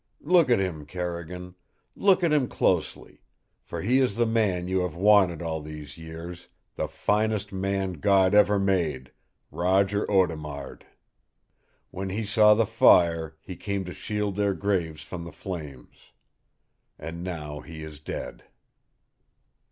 [0.23, 1.53] Look at him, Carrigan.
[1.95, 3.21] Look at him closely.
[3.61, 8.33] For he is the man you have wanted all these years, the finest man God
[8.33, 9.11] ever made,
[9.51, 10.87] Roger Audemard!
[11.91, 15.97] When he saw the fire, he came to shield their graves from the flames.
[16.97, 18.45] And now he is dead!"